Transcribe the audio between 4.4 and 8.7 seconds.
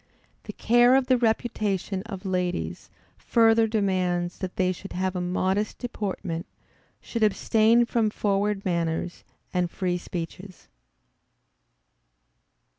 they should have a modest deportment; should abstain from forward